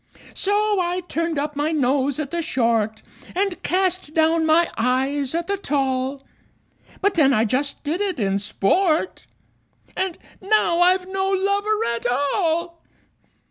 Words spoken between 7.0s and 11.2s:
But then I just did it in sport And now I've